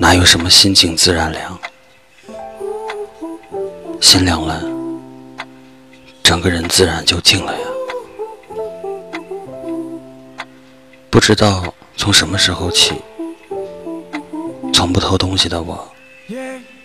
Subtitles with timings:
[0.00, 1.60] 哪有什么心静自然凉？
[4.00, 4.58] 心凉了，
[6.22, 7.66] 整个人自然就静了呀。
[11.10, 11.62] 不知道
[11.98, 12.94] 从什么时候起，
[14.72, 15.86] 从不偷东西的我，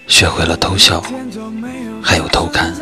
[0.09, 1.01] 学会了偷笑，
[2.03, 2.75] 还有偷看。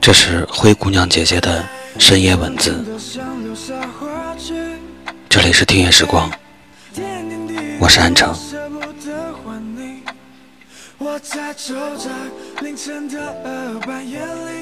[0.00, 1.64] 这是灰姑娘姐姐的
[1.98, 2.84] 深夜文字。
[5.28, 6.30] 这里是听夜时光，
[7.78, 8.34] 我是安城。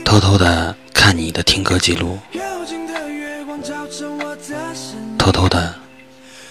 [0.04, 2.18] 偷偷的看你的听歌记录，
[5.18, 5.74] 偷偷的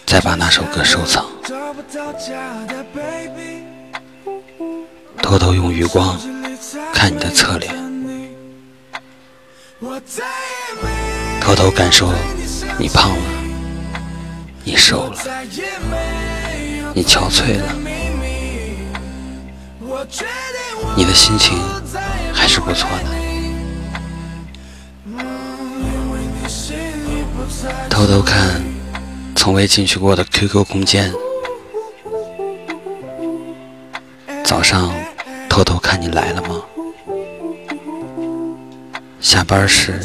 [0.05, 1.25] 再把那首歌收藏，
[5.21, 6.17] 偷偷用余光
[6.93, 7.73] 看你的侧脸，
[11.41, 12.09] 偷偷感受
[12.79, 13.17] 你胖了，
[14.63, 15.17] 你瘦了，
[16.93, 17.75] 你憔悴了，
[20.95, 21.59] 你的心情
[22.33, 23.05] 还是不错的。
[27.89, 28.63] 偷偷看
[29.35, 31.13] 从未进去过的 QQ 空间，
[34.43, 34.89] 早上
[35.49, 36.61] 偷偷看你来了吗？
[39.25, 39.99] 下班时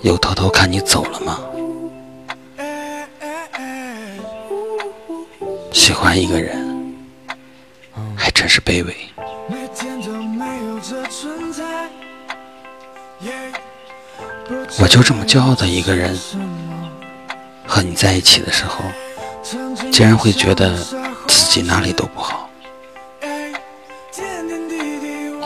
[0.00, 1.38] 又偷偷看你走了吗？
[5.70, 6.56] 喜欢一个人
[8.16, 8.96] 还真是卑微。
[14.78, 16.18] 我就这么骄傲的一个人，
[17.66, 18.82] 和你在一起的时候，
[19.92, 20.74] 竟然会觉得
[21.28, 22.48] 自己哪里都不好。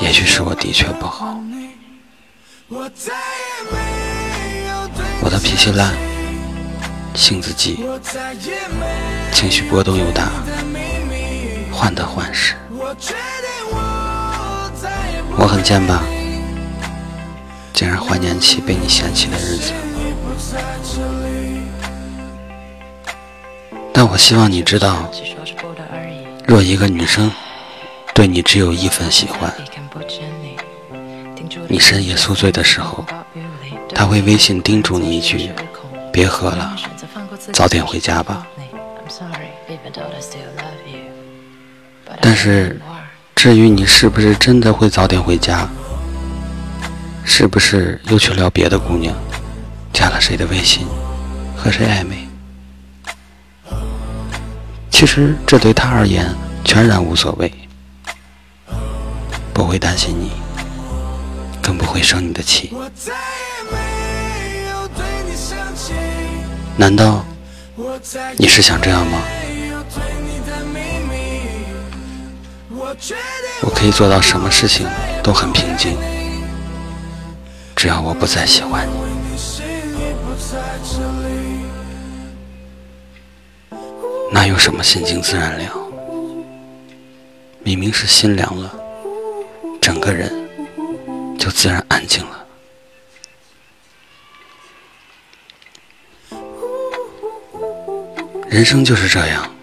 [0.01, 1.37] 也许是我的确不好，
[2.69, 2.89] 我
[5.29, 5.93] 的脾气烂，
[7.15, 7.85] 性子急，
[9.35, 10.31] 情绪波动又大，
[11.71, 12.55] 患得患失。
[15.37, 16.03] 我很贱吧？
[17.75, 19.73] 竟然怀念起被你嫌弃的日子，
[23.93, 25.11] 但我希望你知道，
[26.47, 27.31] 若一个女生
[28.15, 29.53] 对你只有一份喜欢，
[31.69, 33.05] 你深夜宿醉的时候，
[33.95, 35.51] 他会微信叮嘱你一句
[36.13, 36.77] ：“别喝了，
[37.53, 38.47] 早点回家吧。”
[42.21, 42.81] 但是，
[43.35, 45.69] 至于你是不是真的会早点回家？
[47.25, 49.15] 是不是又去撩别的姑娘，
[49.93, 50.87] 加了谁的微信，
[51.57, 52.29] 和谁暧昧？
[54.91, 56.33] 其实这对他而言
[56.65, 57.53] 全然无所谓，
[59.53, 60.31] 不会担心你，
[61.85, 62.73] 不会生你的气。
[66.77, 67.23] 难道
[68.39, 69.19] 你是想这样吗？
[73.61, 74.87] 我可以做到什么事情
[75.23, 75.95] 都很平静。
[77.77, 78.95] 只要我不再喜欢你，
[84.33, 85.71] 哪有什么心静自然凉？
[87.63, 88.73] 明明是心凉了，
[89.81, 90.44] 整个人
[91.45, 92.47] 就自然安静了。
[98.49, 99.55] 人生就是这样，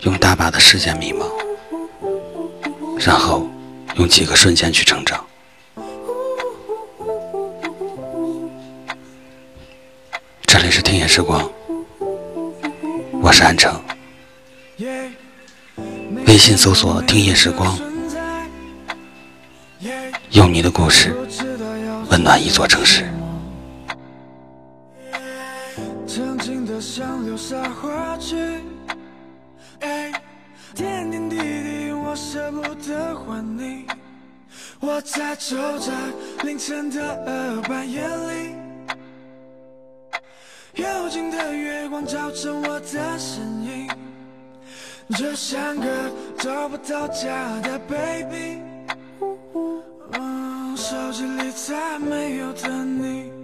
[0.00, 1.30] 用大把的时间迷茫，
[2.98, 3.48] 然后
[3.94, 5.24] 用几个瞬间去成长。
[10.42, 11.48] 这里是听夜时光，
[13.22, 13.80] 我是安城。
[16.26, 17.78] 微信搜索“听夜时光”，
[20.32, 21.14] 用你的故事
[22.10, 23.06] 温暖一座城市。
[26.06, 28.36] 曾经的像流沙滑去，
[29.80, 30.12] 哎
[30.74, 33.86] 点点滴滴我舍不得还你。
[34.80, 35.92] 我在走在
[36.44, 38.54] 凌晨的二半夜里。
[40.74, 43.88] 幽静的月光照成我的身影，
[45.16, 45.86] 就像个
[46.38, 48.69] 找不到家的 baby。
[50.90, 53.39] 手机里再没有的你。